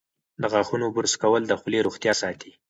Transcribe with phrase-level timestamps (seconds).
[0.41, 2.51] د غاښونو برس کول د خولې روغتیا ساتي.